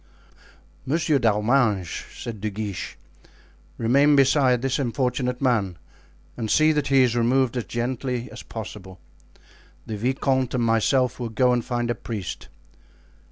"Monsieur 0.83 1.19
d'Arminges," 1.19 2.05
said 2.11 2.41
De 2.41 2.49
Guiche, 2.49 2.97
"remain 3.77 4.15
beside 4.15 4.63
this 4.63 4.79
unfortunate 4.79 5.43
man 5.43 5.77
and 6.35 6.49
see 6.49 6.71
that 6.71 6.87
he 6.87 7.03
is 7.03 7.15
removed 7.15 7.55
as 7.55 7.65
gently 7.65 8.27
as 8.31 8.41
possible. 8.41 8.99
The 9.85 9.97
vicomte 9.97 10.55
and 10.55 10.63
myself 10.63 11.19
will 11.19 11.29
go 11.29 11.53
and 11.53 11.63
find 11.63 11.91
a 11.91 11.93
priest." 11.93 12.47